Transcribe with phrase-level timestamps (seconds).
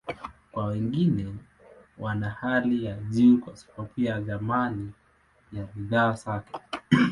[0.51, 1.35] Kwa wengine,
[1.97, 4.91] wana hali ya juu kwa sababu ya thamani
[5.53, 6.43] ya bidhaa zao.